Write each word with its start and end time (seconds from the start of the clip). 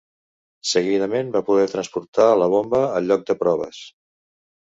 Seguidament, 0.69 1.29
va 1.35 1.41
poder 1.49 1.65
transportar 1.73 2.25
la 2.45 2.49
bomba 2.55 2.81
al 3.01 3.11
lloc 3.13 3.29
de 3.29 3.37
proves. 3.45 3.85